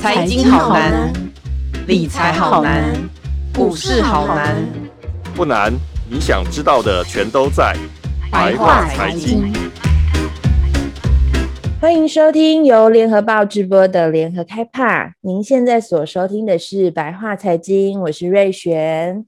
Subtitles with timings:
[0.00, 1.12] 财经好难，
[1.86, 2.92] 理财好难，
[3.54, 4.56] 股市好难。
[5.34, 5.72] 不难，
[6.10, 7.76] 你想知道的全都在
[8.30, 9.52] 白话财经。
[11.80, 15.14] 欢迎收听由联合报直播的联合开帕。
[15.22, 19.24] 您现在所收听的是白话财经，我是瑞璇。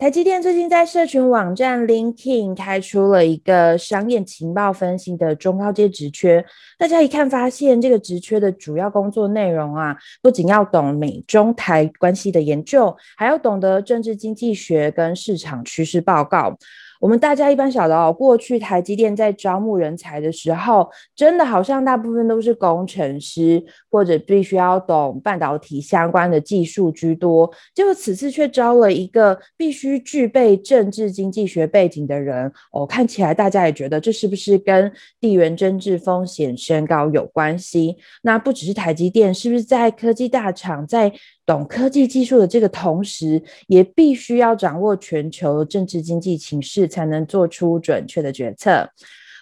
[0.00, 6.42] 台积电最近在社群网站 LinkedIn 开出了一个商业情报分析的中高阶职缺，
[6.78, 16.56] 大家一看发现这个职缺的主要工作内容啊，不仅要懂美中台关系的研究，还要懂得政治经济学跟市场趋势报告。
[17.00, 27.50] 我们大家一般晓得哦，过去台积电在招募人才的时候，真的好像大部分都是工程师或者必须要懂半导体相关的技术居多。
[27.74, 37.96] 结果此次却招了一个必须具备政治经济学背景的人哦，看起来大家也觉得这是不是跟地缘政治风险升高有关系？
[38.22, 41.10] 那不只是台积电，是不是在科技大厂在
[41.50, 48.88] 懂科技技术的这个同时，也必须要掌握全球政治经济情势，才能做出准确的决策。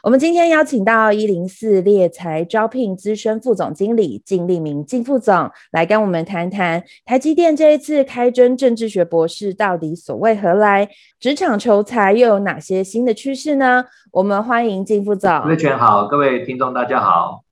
[0.03, 10.89] 我们今天邀请到一零四猎才招聘资深副总经理靳立明靳副总来跟我们谈谈台积电这一次开征政治学博士到底所为何来？
[11.21, 13.85] 职场求才又有哪些新的趋势呢？
[14.13, 15.43] 我们欢迎靳副总。
[15.43, 17.43] 各位全好，各位听众大家好。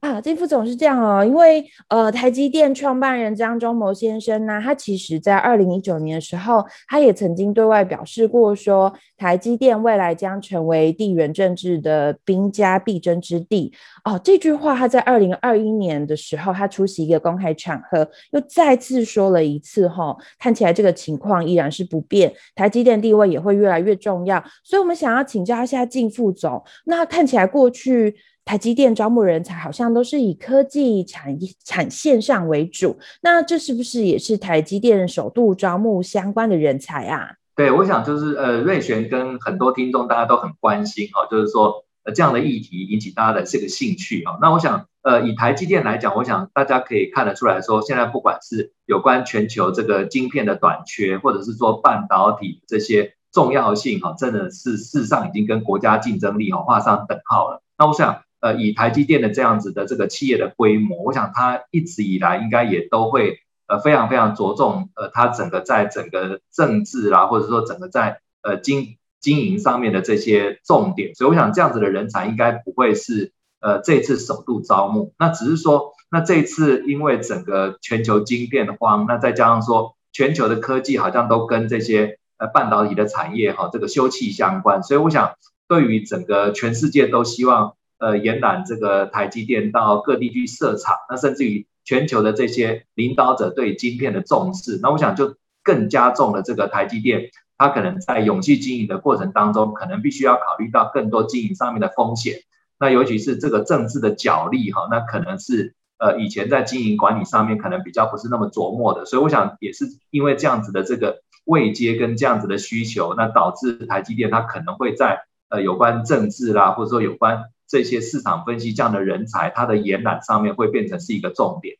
[0.00, 13.72] 啊，靳副总是这样哦，因为呃，台积电创办人张忠谋先生呢，他其实在二零一九年的时候，他也曾经对外表示过说，台积电未来将成为地缘政治的兵家必争之地。
[14.04, 24.40] 哦，这句话他在二零二一年的时候，他出席一个公开场合，又再次说了一次哈、哦，看起来这个情况依然是不变，台积电地位也会越来越重要。
[24.62, 28.14] 所以我们想要请教一下靳副总，那看起来过去。
[28.48, 37.34] 台积电招募人才好像都是以科技产业产线上为主，那这是不是也是台积电首度招募相关的人才啊？
[37.54, 44.38] 对，我想就是呃，瑞璇跟很多听众大家都很关心哦，就是说呃这样的议题引起大家的这个兴趣啊。
[44.40, 57.60] 那我想呃，以台积电来讲，我想大家可以看得出来说，现在不管是有关全球这个晶片的短缺，或者是说半导体这些重要性哈，真的是事实上已经跟国家竞争力哈画上等号了。
[57.76, 58.22] 那我想。
[58.40, 85.32] 呃，以台积电的这样子的这个企业的规模，我想它一直以来应该也都会呃非常非常着重呃它整个在整个政治啦，或者说整个在呃经经营上面的这些重点，所以我想这样子的人才应该不会是呃这次首度招募，那只是说那这次因为整个全球晶片荒，那再加上说全球的科技好像都跟这些呃半导体的产业哈这个休戚相关，所以我想
[85.66, 87.74] 对于整个全世界都希望。
[87.98, 102.34] 呃，延揽这个台积电到各地去设厂，那甚至于全球的这些领导者对晶片的重视，那我想就更加重了这个台积电，它可能在永续经营的过程当中，可能必须要考虑到更多经营上面的风险。
[102.78, 117.46] 那尤其是这个政治的角力哈，那可能是呃以前在经营管理上面可能比较不是那么琢磨的，所以我想也是因为这样子的这个位阶跟这样子的需求，那导致台积电它可能会在呃有关政治啦，或者说有关。
[117.68, 121.76] 这些市场分析这样的人才，他的延揽上面会变成是一个重点。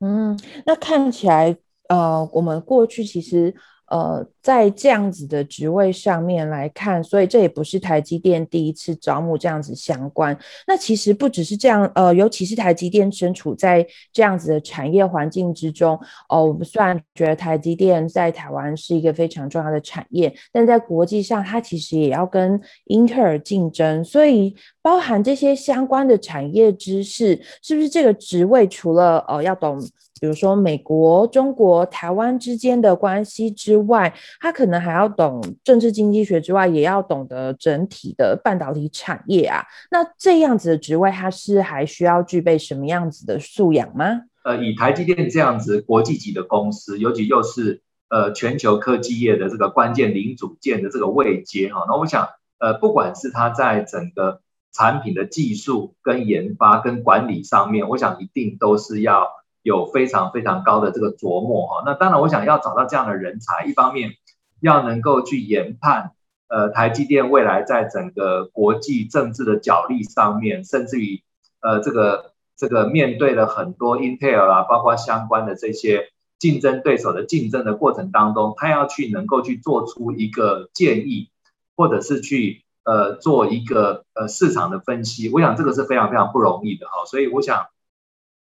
[0.00, 1.56] 嗯，那看起来，
[1.88, 3.54] 呃，我们过去其实。
[3.90, 10.38] 呃，在这样子的职位上面来看，所以这也不是台积电第一次招募这样子相关。
[10.66, 15.94] 那其实不只是这样，呃，尤其是台积电身处在这样子的产业环境之中，
[16.28, 24.54] 哦、呃，我们虽然觉得台积电在台湾是一个非常重要的产业，但在国际上，它其实也要跟英特尔竞争，所以
[24.88, 29.78] 包含这些相关的产业知识，是不是这个职位除了呃要懂？
[30.18, 39.62] 比如说美国、中国、台湾之间的关系之外，他可能还要懂政治经济学之外，也要懂得整体的半导体产业啊。
[39.90, 44.22] 那这样子的职位，他是还需要具备什么样子的素养吗？
[44.42, 52.26] 呃，以台积电这样子国际级的公司，尤其又是呃全球科技业的这个关键零组件的这个位阶哈，那我想
[52.58, 54.40] 呃，不管是他在整个
[54.72, 59.36] 产品的技术跟研发跟管理上面，我想一定都是要。
[59.64, 64.12] 有非常非常高的这个琢磨哈，那当然我想要找到这样的人才，一方面
[64.60, 66.12] 要能够去研判，
[66.46, 71.22] 呃，台积电未来在整个国际政治的角力上面，甚至于
[71.60, 81.28] 呃这个这个面对了很多 Intel 啊，包括相关的这些竞争对手的竞争的过程当中，他要去能够去做出一个建议，
[81.76, 87.04] 或者是去呃做一个呃市场的分析，我想这个是非常非常不容易的哈。
[87.04, 87.66] 所以我想，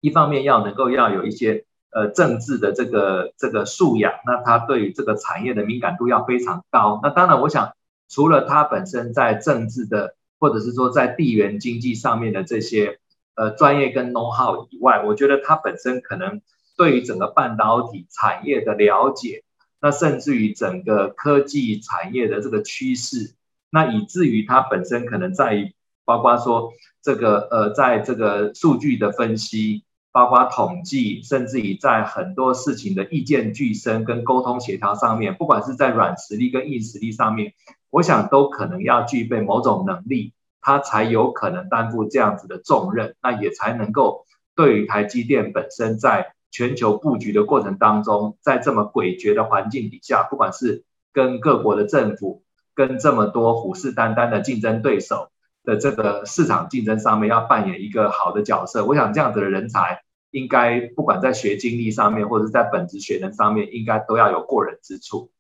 [0.01, 6.99] 一方面要能够要有一些呃政治的这个这个素养，那他对于这个产业的敏感度要非常高。
[7.01, 7.75] 那当然，我想
[8.09, 12.99] 除了他本身在政治的或者是说在地缘经济上面的这些
[13.37, 16.43] 呃专业跟 know how 以外，我觉得他本身可能
[16.77, 19.45] 对于整个半导体产业的了解。
[19.81, 23.35] 那甚至于整个科技产业的这个趋势，
[23.75, 25.73] 那以至于它本身可能在，
[26.05, 26.73] 包括说
[27.03, 29.83] 这个呃，在这个数据的分析，
[30.13, 37.55] 包括统计，甚至于在很多事情的意见俱深跟沟通协调上面，不管是在软实力跟硬实力上面，
[37.91, 44.25] 我想都可能要具备某种能力，它才有可能担负这样子的重任，那也才能够
[44.55, 46.33] 对于台积电本身在。
[46.57, 52.44] 全球布局的过程当中，在这么诡谲的环境底下，不管是跟各国的政府，
[52.75, 55.31] 跟这么多虎视眈眈的竞争对手
[55.63, 58.85] 的这个市场竞争上面，要扮演一个好的角色。
[58.85, 65.31] 我想这样子的人才，应该不管在学经历上面，或者是在本职学能上面，应该都要有过人之处。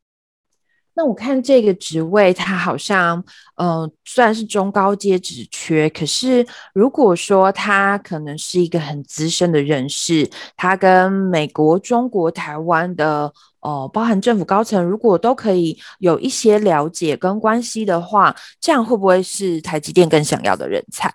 [0.96, 3.18] 那我看这个职位，它好像，
[3.56, 21.12] 嗯、呃，虽然是中高阶职缺，可是如果说他可能是一个很资深的人士，他跟美国、中国、台湾的，呃，包含政府高层，如果都可以有一些了解跟关系的话，这样会不会是台积电更想要的人才？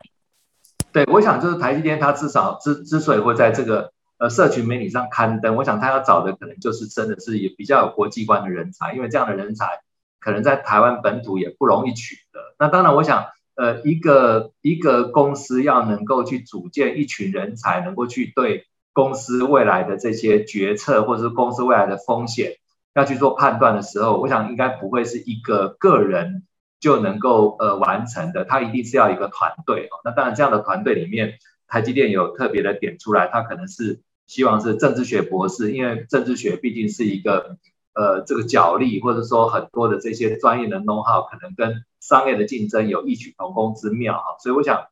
[0.91, 3.93] 对，我想就是台积电，它至少之之所以会在这个。
[4.19, 9.79] 呃，社群媒体上刊登，我想他要找的可能就是真的是也比较有国际观的人才，因为这样的人才
[10.19, 12.41] 可能在台湾本土也不容易取得。
[12.59, 22.57] 那当然，我想，呃，一个一个公司要能够去组建一群人才，能够去对公司未来的这些决策或者是公司未来的风险
[22.93, 26.43] 要去做判断的时候，我想应该不会是一个个人
[26.81, 30.03] 就能够呃完成的，他一定是要一个团队哦。
[30.03, 31.35] 那当然，这样的团队里面，
[31.69, 34.01] 台积电有特别的点出来，他可能是。
[34.29, 37.57] 希望是政治学博士，因为政治学毕竟是一个
[37.95, 44.85] 呃这个角力，或者说很多的这些专业的 know how 可能跟商业的竞争有异曲同工之妙哈，所以我想，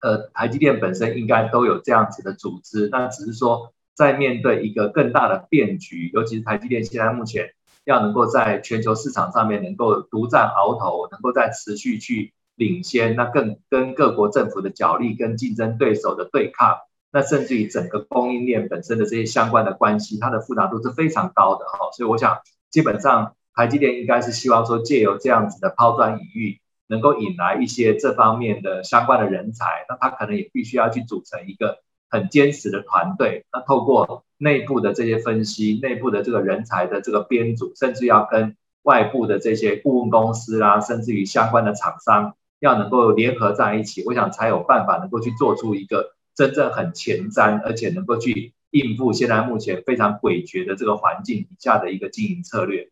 [0.00, 7.52] 呃，台积电本身应该都有这样子的组织，那只是说在面对一个更大的变局，尤其是台积电现在目前
[7.84, 16.78] 要能够在全球市场上面能够独占鳌头，能够在持续去领先，那更跟各国政府的角力跟竞争对手的对抗。
[17.12, 22.38] 那甚至于整个供应链本身的这些相关的关系，它的复杂度是非常高的哈，所以我想
[22.70, 31.78] 基本上台积电应该是希望说借由这样子的抛砖引玉，能够引来一些这方面的相关的人才，那他可能也必须要去组成一个
[32.08, 46.12] 很坚实的团队，那透过内部的这些分析，内部的这个人才的这个编组，甚至要跟外部的这些顾问公司啦，甚至于相关的厂商要能够联合在一起，我想才有办法能够去做出一个。
[46.40, 52.88] 真正很前瞻，而且能够去应付现在目前非常诡谲的这个环境底下的一个经营策略。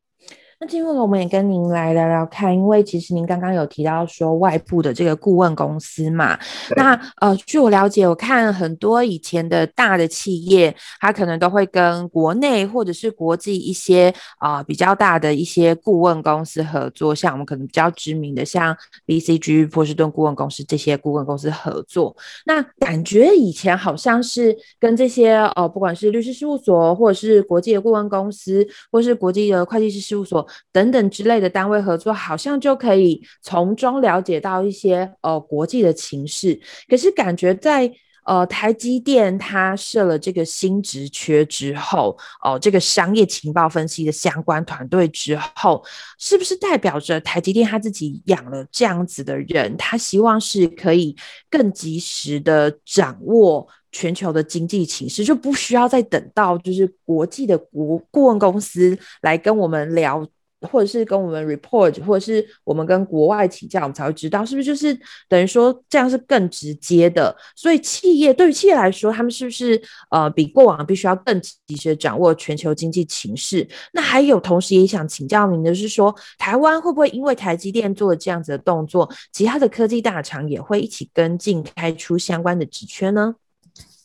[0.60, 6.36] 那今天我们也跟您来聊聊看，因为其实您刚刚有提到说外部的这个顾问公司嘛，
[6.74, 18.76] 那呃，据我了解，我看很多以前的大的企业，它可能都会跟国内或者是国际一些啊、呃、比较大的一些顾问公司合作，像我们可能比较知名的像
[19.06, 22.16] BCG 波士顿顾问公司这些顾问公司合作。
[22.46, 30.47] 那感觉以前好像是跟这些哦、呃，不管是律师事务所，或者是国际的顾问公司，或是国际的会计师事务所。
[30.72, 36.60] 等等之类的单位合作，好像就可以从中了解到一些呃国际的情势。
[36.88, 37.90] 可是感觉在
[38.24, 42.14] 呃台积电它设了这个新职缺之后，
[42.44, 45.82] 哦、这个商业情报分析的相关团队之后，
[46.18, 49.74] 是不是代表着台积电他自己养了这样子的人？
[49.78, 51.16] 他希望是可以
[51.48, 60.26] 更及时的掌握全球的经济情势，就不需要再等到就是国际的国顾问公司来跟我们聊。
[60.62, 64.98] 或者是跟我们 report，或者是我们跟国外请教，我们才会知道是不是就是
[65.28, 67.34] 等于说这样是更直接的。
[67.54, 73.66] 所以企业对于企业来说，他们是不是呃比过往必须要更及时掌握全球经济情势？
[73.92, 83.36] 那还有同时也想请教您的是说，台湾会不会因为台积电做了这样子的动作，其他的科技大厂也会一起跟进开出相关的职缺呢？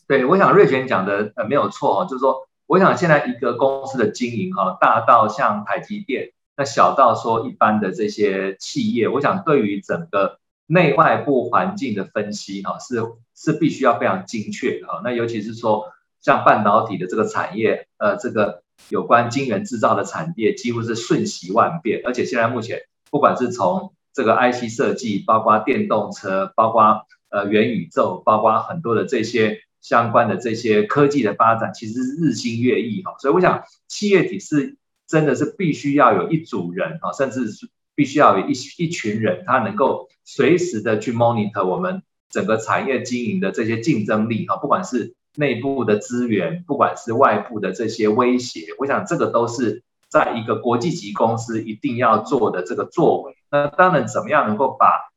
[0.06, 6.33] 对，我想瑞璇讲的呃没有错，就是说，我想现在一个公司的经营哈，大到像台积电。
[6.56, 13.02] 那小到说一般的这些企业，我想对于整个内外部环境的分析哈，是
[13.34, 15.00] 是必须要非常精确的哈。
[15.02, 15.86] 那尤其是说
[16.20, 33.16] 像半导体的这个产业，呃，这个有关晶圆制造的产业几乎是瞬息万变，而且现在目前不管是从这个 IC 设计，包括电动车，包括呃元宇宙，包括很多的这些相关的这些科技的发展，其实是日新月异哈。
[33.18, 34.76] 所以我想，企业体是
[35.14, 49.84] 真的是必须要有一组人啊，甚至是必须要有一一群人，他能够随时的去 monitor 我们整个产业经营的这些竞争力啊，不管是内部的资源，不管是外部的这些威胁，我想这个都是。
[50.06, 55.10] 在一个国际级公司一定要做的这个作为，那当然怎么样能够把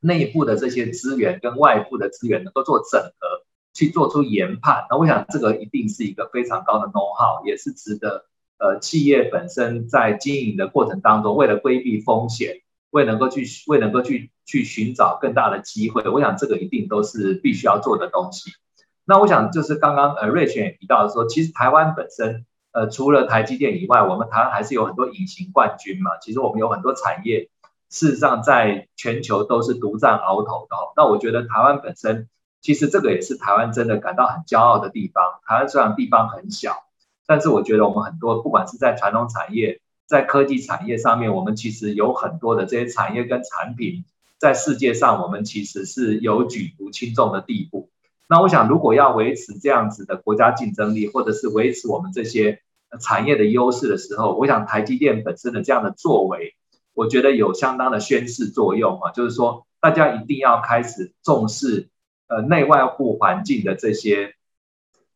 [0.00, 3.44] 内部的这些资源跟外部的资源能够做整合，
[3.74, 8.24] 去做出研判，那我想这个一定是一个非常高的 know how，也是值得
[8.58, 18.50] 呃企业本身在经营的过程当中，为了规避风险，为能够去为能够去去寻找更大的机会，我想这个一定都是必须要做的东西。
[19.04, 22.44] 那我想就是刚刚呃瑞璇也提到说，其实台湾本身。
[22.70, 26.18] 呃，除了台积电以外，我们台湾还是有很多隐形冠军嘛。
[26.20, 27.48] 其实我们有很多产业，
[27.88, 30.76] 事实上在全球都是独占鳌头的。
[30.94, 32.28] 那我觉得台湾本身，
[32.60, 35.24] 其实这个也是台湾真的感到很骄傲的地方。
[35.46, 36.76] 台湾虽然地方很小，
[37.28, 44.06] 但是我觉得我们很多，不管是在传统产业，在科技产业上面，我们其实有很多的这些产业跟产品，
[44.38, 47.90] 在世界上我们其实是有举足轻重的地步。
[48.30, 52.62] 那我想，如果要维持这样子的国家竞争力，或者是维持我们这些
[52.98, 56.54] 产业的优势的时候，我想台积电本身的这样的作为，
[56.94, 61.90] 我觉得有相当的宣示作用啊，就是说大家一定要开始重视
[62.26, 64.34] 呃内外部环境的这些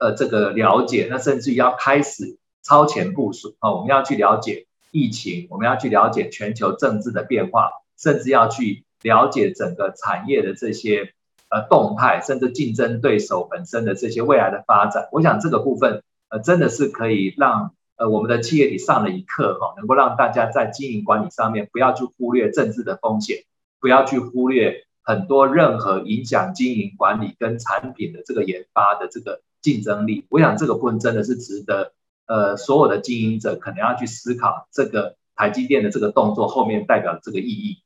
[0.02, 11.12] 呃这个了解，那甚至于要开始超前部署啊，我们要去了解疫情，我们要去了解全球政治的变化，甚至要去了解整个产业的这些。
[11.54, 23.44] 呃，动态甚至竞争对手本身的这些未来的发展，我想这个部分呃真的是可以让呃我们的企业体上了一课哈，能够让大家在经营管理上面不要去忽略政治的风险，
[23.82, 30.26] 不要去忽略很多任何影响经营管理跟产品的这个研发的这个竞争力。
[30.28, 31.92] 我想这个部分真的是值得
[32.26, 37.82] 呃所有的经营者可能要去思考这个台积电的这个动作后面代表这个意义。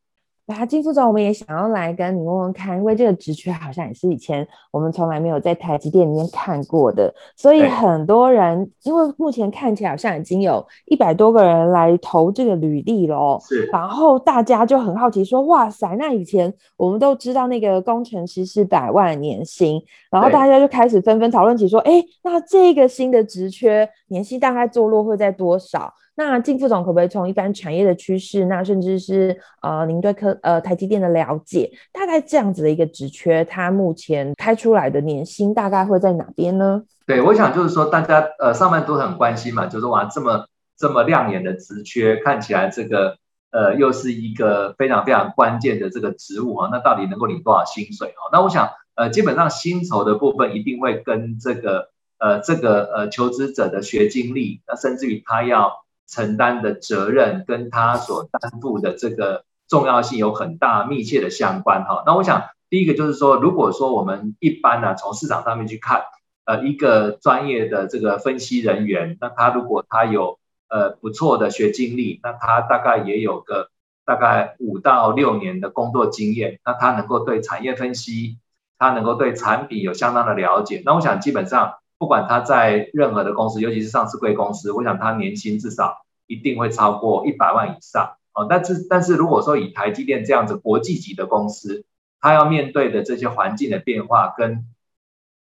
[0.49, 25.93] 那金副总，我们也想要来跟你问问看，因为这个职缺好像也是以前我们从来没有在台积电里面看过的，所以很多人因为目前看起来好像已经有一百多个人来投这个履历了，是，然后大家就很好奇说，哇塞，那以前我们都知道那个工程师是百万年薪，然后大家就开始纷纷讨论起说，哎，那这个新的职缺年薪大概坐落会在多少？
[26.19, 36.83] 那靳副总可不可以从一般产业的趋势，那甚至是呃您对科呃台积电的了解，大概这样子的一个职缺，它目前开出来的年薪大概会在哪边呢？
[37.07, 40.47] 对，我想就是说大家呃上面都很关心嘛，就是哇这么
[40.79, 43.19] 这么亮眼的职缺，看起来这个
[43.51, 48.33] 呃又是一个非常非常关键的这个职务啊，那到底能够领多少薪水啊？
[48.33, 55.85] 那我想呃基本上薪酬的部分一定会跟这个呃这个呃求职者的学经历，那甚至于他要。
[56.09, 62.05] 承担的责任跟他所担负的这个重要性有很大密切的相关哈。
[62.07, 66.05] 那我想第一个就是说，如果说我们一般呢从市场上面去看，
[66.45, 73.71] 呃一个专业的这个分析人员，那他如果他有呃不错的学经历，那他大概也有个
[74.05, 78.39] 大概五到六年的工作经验，那他能够对产业分析，
[78.79, 81.75] 他能够对产品有相当的了解，那我想基本上。
[81.99, 88.47] 不管他在任何的公司，尤其是上市贵公司，我想他年薪至少一定会超过一百万以上哦。
[88.51, 91.87] 但是，但是如果说以台积电这样子国际级的公司，
[92.21, 94.67] 他要面对的这些环境的变化，跟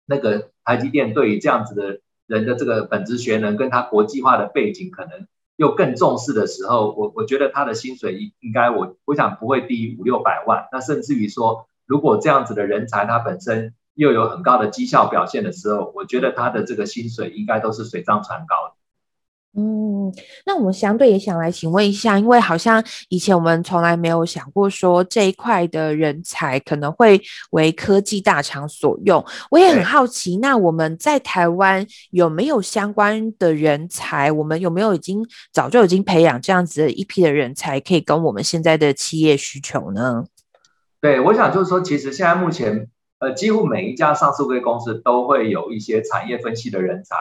[0.06, 10.68] 那个台积电对于这样子的人的这个本职学能，跟他国际化的背景，可能又更重视的时候，我我觉得他的薪水应应该我我想不会低于五六百万。
[10.70, 13.74] 那甚至于说，如果这样子的人才他本身。
[13.94, 18.74] 又有很高的绩效表现的时候，我觉得他的这个薪水应该都是水涨船高的。
[19.56, 20.12] 嗯，
[20.44, 27.22] 那我们相对也想来请问一下，因为好像以前我们从来没有想过说这一块的人才可能会
[27.52, 29.24] 为科技大厂所用。
[29.52, 34.32] 我也很好奇，那我们在台湾有没有相关的人才？
[34.32, 40.24] 我们有没有已经早就已经培养这样子的一批的人才，可以跟我们现在的企业需求呢？
[41.00, 42.88] 对，我想就是说，其实现在目前。
[43.18, 47.16] 呃，几乎每一家上市公司都会有一些产业分析的人才，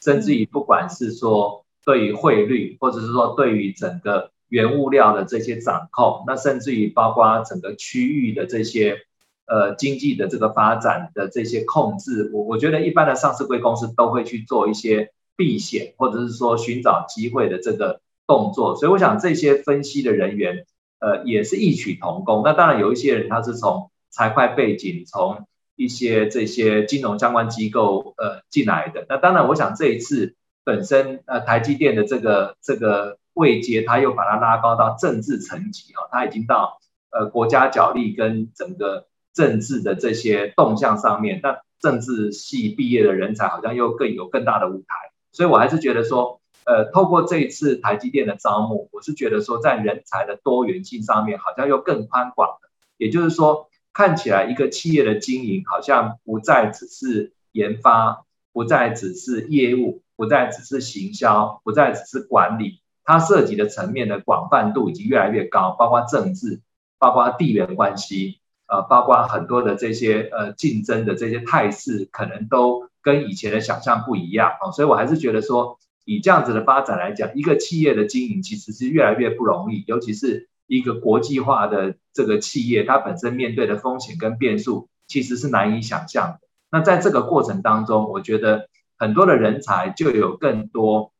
[0.00, 8.98] 甚至于不管是说对于汇率，或者是说对于整个原物料的这些掌控，那甚至于包括整个区域的这些
[9.46, 18.76] 呃经济的这个发展的这些控制，我我觉得一般的上市公司都会去做一些避险，或者是说寻找机会的这个动作。
[18.76, 20.66] 所以我想这些分析的人员，
[21.00, 22.42] 呃也是异曲同工。
[22.44, 29.06] 那当然有一些人他是从财会背景，从一些这些金融相关机构呃进来的。
[29.08, 36.78] 那当然，我想这一次本身呃台积电的这个这个位阶，他又把它拉高到政治层级啊，他已经到
[37.10, 41.40] 呃国家角力跟整个政治的这些动向上面。
[41.42, 52.70] 那政治系毕业的人才好像又更有更大的舞台，所以我还是觉得说，呃，透过这一次台积电的招募，我是觉得说在人才的多元性上面好像又更宽广了。
[52.98, 66.60] 也就是说，看起来一个企业的经营好像不再只是研发，不再只是业务，不再只是行销，不再只是管理，它涉及的层面的广泛度已经越来越高，包括政治，
[66.98, 68.38] 包括地缘关系。
[68.72, 86.40] 呃，包括很多的这些呃竞争的这些态势，可能都跟以前的想象不一样啊、所以我还是觉得说，以这样子的发展来讲，一个企业的经营其实是越来越不容易，尤其是一个国际化的这个企业，它本身面对的风险跟变数其实是难以想象的。
[86.70, 91.12] 那在这个过程当中，我觉得很多的人才就有更多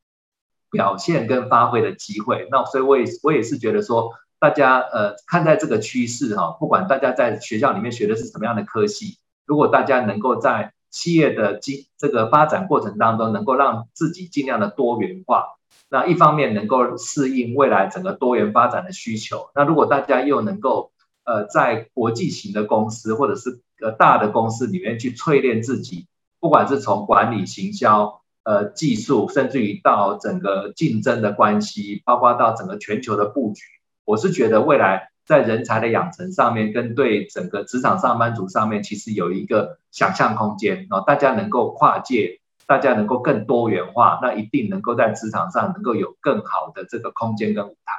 [0.71, 2.49] 表现跟发挥的机会。
[2.50, 4.12] 那所以我也我也是觉得说。
[4.42, 15.45] 大家呃看待这个趋势哈，不管大家在学校里面学的是什么样的科系，如果大家能够在企业的经这个发展过程当中，能够让自己尽量的多元化，
[15.90, 19.50] 那一方面能够适应未来整个多元发展的需求。
[19.54, 20.92] 那如果大家又能够
[21.25, 26.06] 呃在国际型的公司或者是呃大的公司里面去淬炼自己，
[26.38, 33.62] 不管是从管理、行销、呃技术，甚至于到整个竞争的关系，包括到整个全球的布局。
[34.04, 42.39] 我是觉得未来在人才的养成上面，跟对整个职场上班族上面，其实有一个想象空间啊，大家能够跨界，
[42.70, 47.92] 大家能够更多元化，那一定能够在职场上能够有更好的这个空间跟舞台。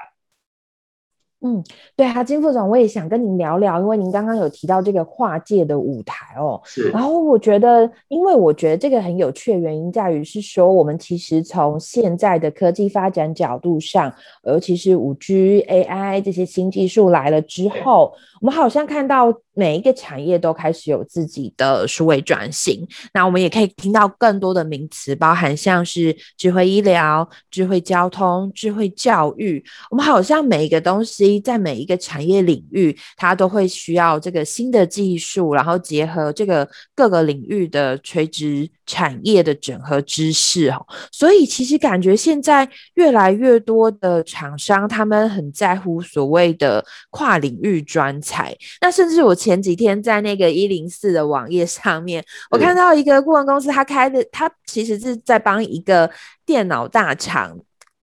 [1.44, 1.62] 嗯，
[1.98, 6.62] 对啊，金副总，我也想跟您聊聊，因为您刚刚有提到这个跨界的舞台哦。
[6.64, 6.90] 是。
[6.92, 22.88] 然后我觉得，因为我觉得这个很有趣的原因在于是说，我们其实从现在的科技发展角度上，尤其是五 G、AI 这些新技术来了之后，我们好像看到每一个产业都开始有自己的数位转型。
[23.14, 29.64] 那我们也可以听到更多的名词，包含像是智慧医疗、智慧交通、智慧教育。
[29.90, 31.42] 我们好像每一个东西。
[31.42, 40.86] 在每一个产业领域，它都会需要这个新的技术，然后结合这个各个领域的垂直产业的整合知识哦。
[41.12, 48.56] 所以其实感觉现在越来越多的厂商，他们很在乎所谓的跨领域专才。
[48.80, 56.10] 那甚至我前几天在那个一零四的网页上面，我看到一个顾问公司，他开的，他其实是在帮一个
[56.46, 57.58] 电脑大厂。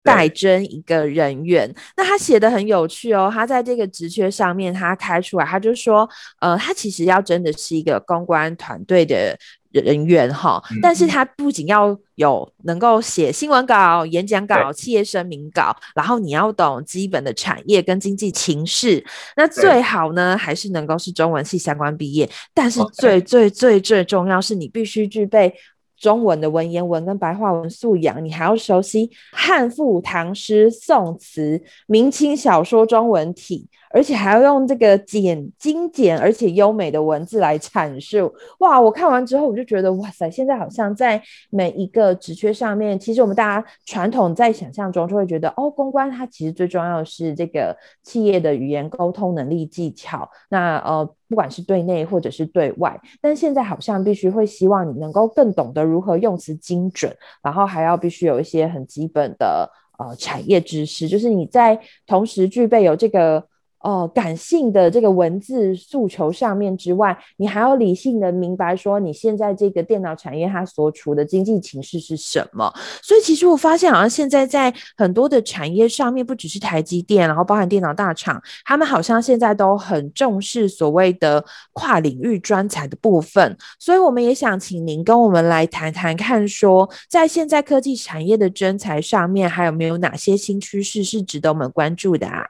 [0.05, 3.31] 代征一个人员，那他写的很有趣哦。
[3.31, 6.09] 他在这个职缺上面，他开出来，他就说，
[6.41, 9.37] 呃，他其实要征的是一个公关团队的
[9.71, 19.05] 人员哈，但是他不仅要有能够写新闻稿、演讲稿、企业声明稿，然后你要懂基本的产业跟经济情势，
[19.37, 25.55] 那最好呢还是能够是中文系相关毕业，但是最最最最重要是你必须具备。
[26.01, 33.69] 中文的文言文跟白话文素养，你还要熟悉汉赋、唐诗、宋词、明清小说中文体。
[33.91, 38.81] 而且还要用这个简精简而且优美的文字来阐述，哇！
[38.81, 40.31] 我看完之后我就觉得，哇塞！
[40.31, 63.47] 现在好像在每一个职缺上面，其实我们大家传统在想象中就会觉得，哦，公关它其实最重要的是这个企业的语言沟通能力技巧，那呃，不管是对内或者是对外，但现在好像必须会希望你能够更懂得如何用词精准，然后还要必须有一些很基本的呃产业知识，就是你在同时具备有这个。
[63.81, 72.73] 哦、感性的这个文字诉求上面之外，你还要理性的明白说，你现在这个电脑产业它所处的经济情势是什么。
[73.03, 83.57] 所以其实我发现，好像现在在很多的产业上面，不只是台积电，然后包含电脑大厂，他们好像现在都很重视所谓的跨领域专才的部分。
[83.79, 92.45] 所以我们也想请您跟我们来谈谈看，说在现在科技产业的征才上面，还有没有哪些新趋势是值得我们关注的啊？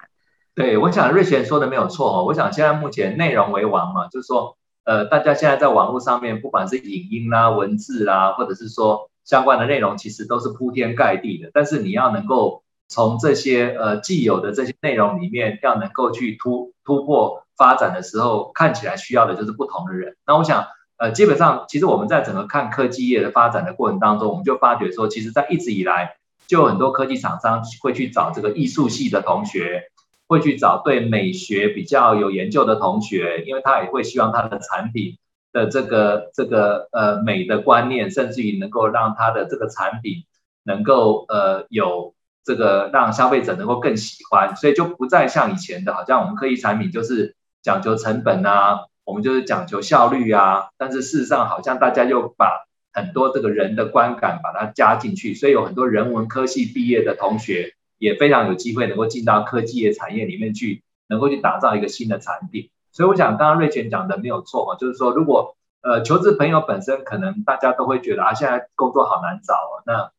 [0.59, 2.25] 对，我想瑞璇说的没有错哦。
[2.25, 11.49] 我想现在目前内容为王嘛，就是说，呃，大家现在在网络上面，不管是影音啦、文字啦，或者是说相关的内容，其实都是铺天盖地的。
[11.55, 20.17] 但是你要能够从这些呃既有的这些内容里面，要能够去突突破发展的时候，看起来需要的就是不同的人。
[20.27, 20.67] 那我想，
[20.97, 26.17] 呃，基本上其实我们在整个看科技业的发展的过程当中，我们就发觉说，其实在一直以来，
[26.49, 29.93] 就很多科技厂商会去找这个艺术系的同学。
[30.29, 35.17] 会去找对美学比较有研究的同学，因为他也会希望他的产品
[35.53, 40.27] 的这个这个呃美的观念，甚至于能够让他的这个产品
[40.65, 42.15] 能够呃有
[42.45, 57.73] 这个让消费者能够更喜欢，所以就不再像以前的，好像我们科技产品就是讲究成本啊，我们就是讲求效率啊，但是事实上好像大家又把很多这个人的观感把它加进去，所以有很多人文科系毕业的同学。
[57.99, 62.71] 也非常有机会能够进到科技业产业里面去，能够去打造一个新的产品。
[62.93, 70.11] 所以我想，刚刚瑞泉讲的没有错，就是说，如果呃求职朋友本身可能大家都会觉得啊，现在工作好难找哦，那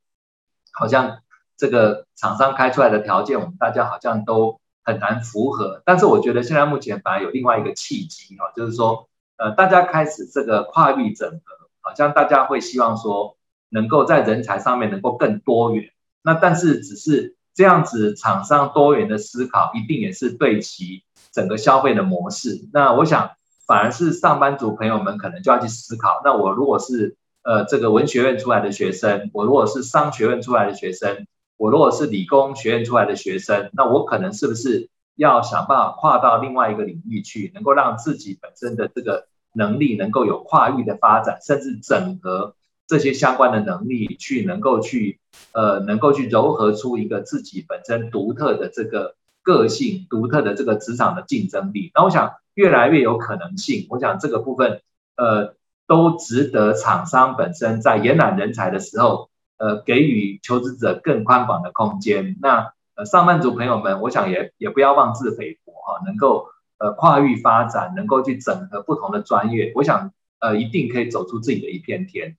[0.71, 1.19] 好像
[1.57, 5.81] 这个厂商开出来的条件，我们大家好像都很难符合。
[5.85, 13.37] 但是我觉得现在目前反而有另外一个契机啊，就是说呃大家开始这个跨域整合，好像大家会希望说
[13.69, 15.91] 能够在人才上面能够更多元。
[16.21, 17.35] 那但是只是。
[17.59, 22.69] 这样子，厂商多元的思考，一定也是对齐整个消费的模式。
[22.71, 23.31] 那我想，
[23.67, 26.21] 反而是上班族朋友们可能就要去思考。
[26.23, 42.55] 那我如果是呃这个文学院出来的学生，我如果是商学院出来的学生，我如果是理工学院出来的学生，那我可能是不是要想办法跨到另外一个领域去，能够让自己本身的这个能力能够有跨域的发展，甚至整合。
[42.87, 45.18] 这些相关的能力，去能够去，
[45.51, 51.91] 呃，能够去糅合出一个自己本身独特的这个个性，独特的这个职场的竞争力。
[51.95, 54.81] 那我想越来越有可能性，我想这个部分，
[55.15, 55.55] 呃，
[55.87, 62.37] 都值得厂商本身在延揽人才的时候，呃，给予求职者更宽广的空间。
[62.41, 72.35] 那呃，上班族朋友们，我想也也不要妄自菲薄哈，能够呃跨域发展，能够去整合不同的专业，我想呃一定可以走出自己的一片天。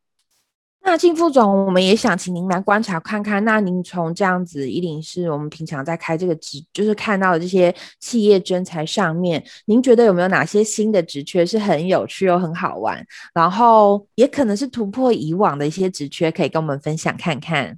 [0.82, 3.44] 那靳副总，我们也想请您来观察看看。
[3.44, 17.76] 那您从这样子一零四，我们平常在开这个职，就是看到的这些企业征才上面，您觉得有没有哪些新的职缺是很有趣又很好玩，然后也可能是突破以往的一些职缺，可以跟我们分享看看？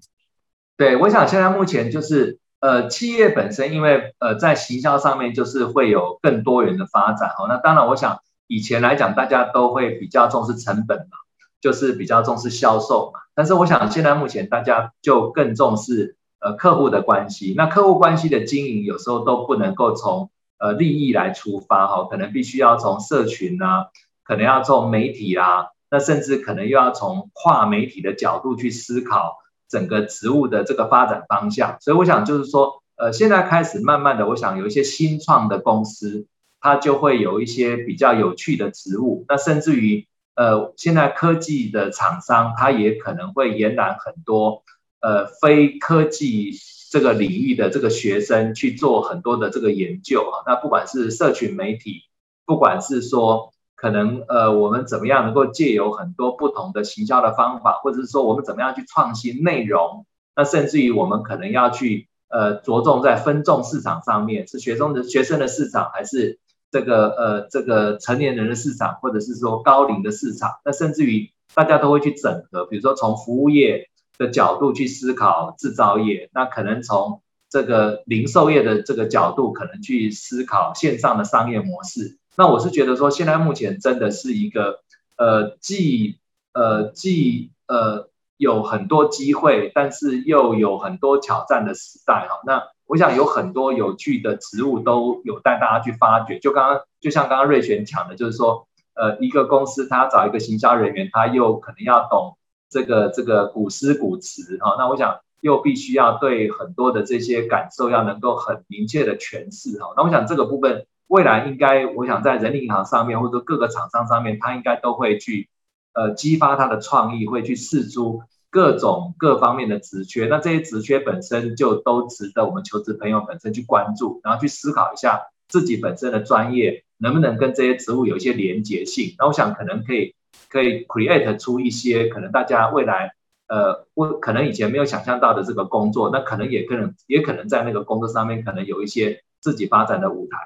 [0.78, 7.46] 对，我想现在目前就是呃，企业本身因为呃在行销上面就是会有更多元的发展哦。
[7.48, 11.18] 那当然，我想以前来讲，大家都会比较重视成本嘛。
[11.62, 17.54] 就是比较重视销售嘛，但是我想现在目前大家就更重视呃客户的关系。
[17.56, 23.86] 那客户关系的经营有时候都不能够从呃利益来出发哈，可能必须要从社群啊，
[24.24, 31.76] 可能要从媒体啊，那甚至可能又要从跨媒体的角度去思考整个职务的这个发展方向。
[31.80, 36.26] 所以我想就是说，呃，现在开始慢慢的，我想有一些新创的公司，
[36.60, 40.08] 它就会有一些比较有趣的职务，那甚至于。
[40.34, 44.62] 呃，现在科技的厂商，他也可能会延揽很多
[45.00, 46.52] 呃非科技
[46.90, 50.40] 这个领域的这个学生去做很多的这个研究啊。
[50.46, 52.04] 那不管是社群媒体，
[52.46, 66.38] 不管是说可能呃我们怎么样能够借由很多不同的行销的方法，或者是说我们怎么样去创新内容，那甚至于我们可能要去呃着重在分众市场上面，是学生的学生的市场还是？
[66.72, 82.16] 这个呃，这个成年人的市场，或者是说高龄的市场，那甚至于大家都会去整合，比如说从服务业的角度去思考制造业，那可能从这个零售业的这个角度，可能去思考线上的商业模式。
[82.36, 84.80] 那我是觉得说，现在目前真的是一个
[85.18, 86.18] 呃，既
[86.54, 88.08] 呃既呃
[88.42, 92.40] 有很多机会，但是又有很多挑战的时代哈。
[92.44, 96.40] 那我想有很多有趣的职务都有待大家去发掘。
[96.40, 102.36] 就刚刚，就像刚刚瑞璇讲的，就是说，呃，一个公司他要找一个行销人员，他又可能要懂
[102.68, 104.74] 这个这个古诗古词哈。
[104.76, 109.94] 那我想又必须要对很多的这些感受要能够很明确的诠释哈。
[109.96, 115.48] 那我想这个部分未来应该，我想在人力银行上面或者各个厂商上面，他应该都会去
[115.94, 118.22] 呃激发他的创意，会去试出。
[118.54, 129.14] 各种各方面的职缺，那这些职缺本身就都值得我们求职朋友本身去关注，然后去思考一下自己本身的专业能不能跟这些职务有一些连结性。
[129.18, 130.14] 那我想可能可以
[130.50, 133.14] 可以 create 出一些可能大家未来
[133.48, 140.36] 呃，我可能以前没有想象到的这个工作，那可能也可能也可能在那个工作上面可能有一些自己发展的舞台。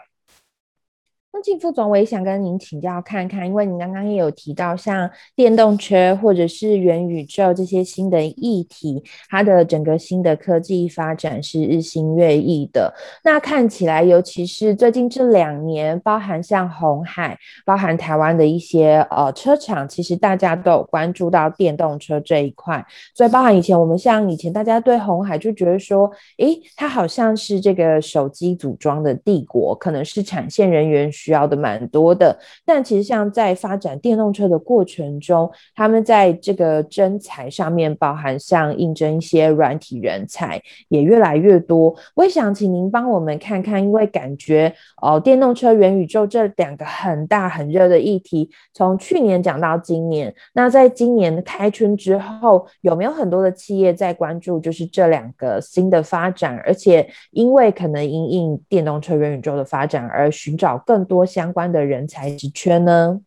[1.37, 12.90] 那靳副总，我也想跟您请教看看，因为您刚刚也有提到，像电动车或者是元宇宙这些新的议题，它的整个新的科技发展是日新月异的。
[13.22, 22.83] 那看起来，尤其是最近这两年，包含像红海，包含台湾的一些呃车厂，其实大家都有关注到电动车这一块。
[23.14, 32.38] 所以，包含以前我们像以前大家对红海就觉得说，诶，它好像是这个手机组装的帝国，可能是产线人员需要的蛮多的。
[32.64, 41.94] 但其实像在发展电动车的过程中，他们在这个征才上面，包含像应征一些软体人才也越来越多。
[42.14, 63.22] 我也想请您帮我们看看，因为感觉哦，电动车、元宇宙这两个很大很热的议题，从去年讲到今年，那在今年开春之后，有没有很多的企业在关注，就是这两个新的发展，而且因为可能因应电动车、元宇宙的发展而寻找更多多相关的人才职缺呢？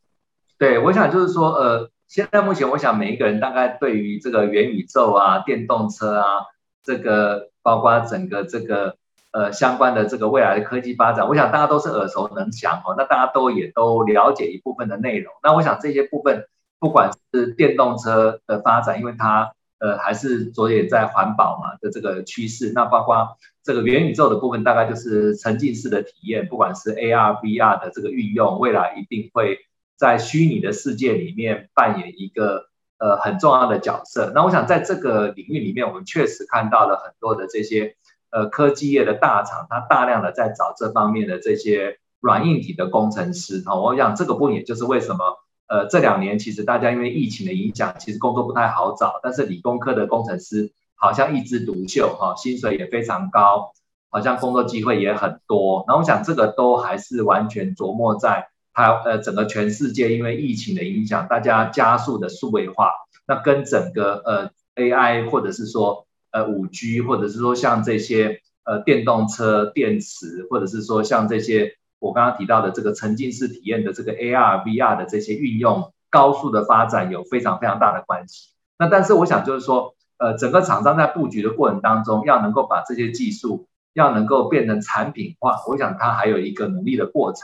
[0.60, 6.46] 对，我想就是说，呃，现在目前我想每一个人大概对于这个元宇宙啊、电动车啊，
[6.84, 8.96] 这个包括整个这个
[9.32, 15.34] 呃相关的这个未来的科技发展，我想大家都是耳熟能详哦，那大家都也都了解一部分的内容。
[15.42, 16.46] 那我想这些部分，
[16.80, 29.60] 不管是电动车的发展，因为它呃还是着眼在环保嘛的这个趋势，那包括这个元宇宙的部分，大概就是沉浸式的体验，不管是 AR、VR 的这个运用，未来一定会
[29.98, 34.32] 在虚拟的世界里面扮演一个呃很重要的角色。
[34.36, 37.96] 那我想在这个领域里面，我们确实看到了很多的这些
[38.32, 43.64] 呃科技业的大厂，它大量的在找这方面的这些软硬体的工程师。
[43.66, 45.38] 哦，我想这个部分也就是为什么。
[45.70, 53.72] 呃，这两年其实大家因为疫情的影响，其实工作不太好找，但是理工科的工程师好像一枝独秀哈，薪水也非常高，
[54.10, 55.86] 好像工作机会也很多。
[55.88, 62.92] 那我想这个都还是完全琢磨在它呃整个全世界因为疫情的影响，大家加速的数位化，
[63.28, 71.76] 那跟整个呃 AI 或者是说呃五 G 或者是说像这些呃电动车电池，或者是说像这些。
[72.00, 78.50] 我刚刚提到的这个沉浸式体验的这个 AR、VR 的这些运用，高速的发展有非常非常大的关系。
[78.78, 87.42] 那但是我想就是说，呃，整个厂商在布局的过程当中，要能够把这些技术要能够变成产品化，我想它还有一个努力的过程。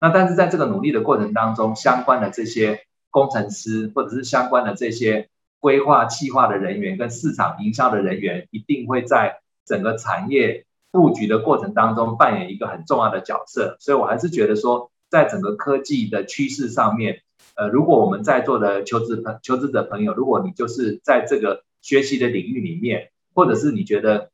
[0.00, 5.28] 那但是在这个努力的过程当中，相关的这些工程师或者是相关的这些
[5.60, 10.64] 规划、企划的人员跟市场营销的人员，一定会在整个产业。
[10.90, 17.22] 布局的过程当中扮演一个很重要的角色，所以我还是觉得说，在整个科技的趋势上面，
[17.54, 24.30] 呃，如果我们在座的求职朋、求职者朋友，如果你就是在这个学习的领域里面，或者是你觉得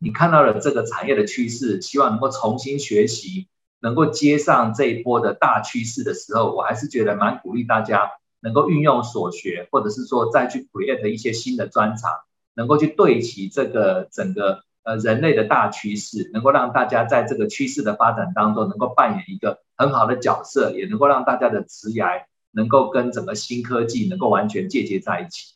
[0.00, 3.46] 你看到了这个产业的趋势，希望能够重新学习，
[3.80, 12.12] 能够接上这一波的大趋势的时候，我还是觉得蛮鼓励大家能够运用所学，或者是说再去 create 一些新的专长，
[12.54, 14.64] 能够去对齐这个整个。
[14.86, 22.22] 呃，人类的大趋势能够让大家在这个趋势的发展当中，能够扮演一个很好的角色，也能够让大家的职涯
[22.52, 25.54] 能够跟整个新科技能够完全结接在一起。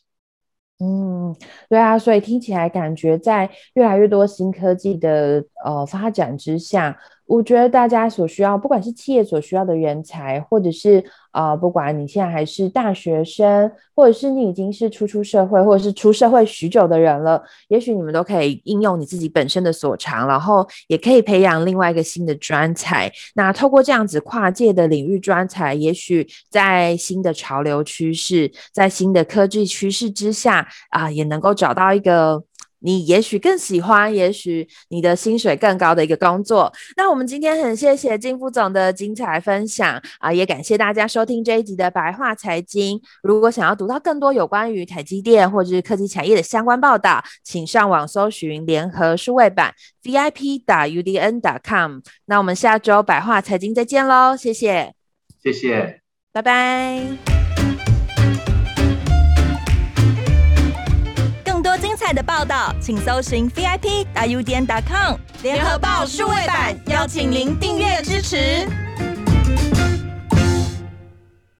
[0.80, 1.36] 嗯，
[1.68, 6.98] 对啊，所以听起来感觉在越来越多新科技的呃发展之下。
[7.30, 23.08] 我觉得大家所需要，不管是企业所需要的人才，或者是呃，不管你现在还是大学生，或者是你已经是初出社会，或者是出社会许久的人了，也许你们都可以应用你自己本身的所长，然后也可以培养另外一个新的专才。
[23.36, 32.42] 那透过这样子跨界的领域专才，也许在新的潮流趋势，在新的科技趋势之下啊，也能够找到一个。
[32.80, 36.72] 你也许更喜欢，也许你的薪水更高的一个工作。
[36.96, 43.00] 那我们今天很谢谢金副总的精彩分享啊，也感谢大家收听这一集的白话财经。
[43.22, 52.00] 如果想要读到更多有关于台积电或者是科技产业的相关报道，请上网搜寻联合数位版 VIP 打 UDN 打 com。
[52.26, 54.92] 那我们下周白话财经再见喽，谢谢，
[55.42, 56.00] 谢谢，
[56.32, 57.39] 拜拜。
[62.12, 68.68] 的报道，请搜寻 VIP 大 U 点 com 联合报数位版，邀请您订阅支持。